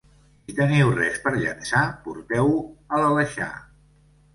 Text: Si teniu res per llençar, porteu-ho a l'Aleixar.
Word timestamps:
Si 0.47 0.55
teniu 0.59 0.93
res 1.01 1.21
per 1.27 1.35
llençar, 1.37 1.85
porteu-ho 2.09 2.59
a 2.75 3.07
l'Aleixar. 3.07 3.57